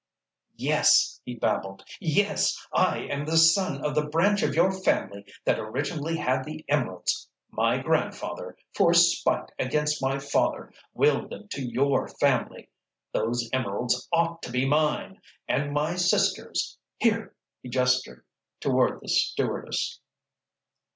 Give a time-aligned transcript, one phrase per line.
[0.57, 1.85] "Yes!" he babbled.
[1.99, 2.65] "Yes!
[2.73, 7.29] I am the son of the branch of your family that originally had the emeralds.
[7.51, 12.71] My grandfather, for spite against my father, willed them to your family.
[13.13, 18.25] Those emeralds ought to be mine—and my sister's"—here he gestured
[18.59, 19.99] toward the stewardess.